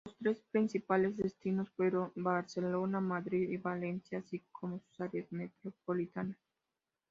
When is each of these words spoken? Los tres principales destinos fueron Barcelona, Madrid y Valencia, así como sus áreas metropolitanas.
Los 0.03 0.15
tres 0.17 0.39
principales 0.51 1.15
destinos 1.15 1.69
fueron 1.77 2.11
Barcelona, 2.15 2.99
Madrid 2.99 3.51
y 3.51 3.57
Valencia, 3.57 4.17
así 4.17 4.41
como 4.51 4.79
sus 4.79 4.99
áreas 4.99 5.31
metropolitanas. 5.31 6.37